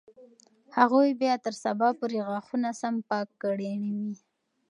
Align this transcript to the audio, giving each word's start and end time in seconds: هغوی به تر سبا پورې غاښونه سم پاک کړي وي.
هغوی 0.77 1.09
به 1.19 1.29
تر 1.45 1.53
سبا 1.63 1.89
پورې 1.99 2.19
غاښونه 2.27 2.69
سم 2.81 2.95
پاک 3.09 3.29
کړي 3.43 3.71
وي. 3.83 4.03